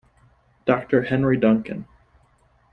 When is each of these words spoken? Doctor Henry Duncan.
Doctor 0.65 1.03
Henry 1.03 1.37
Duncan. 1.37 1.85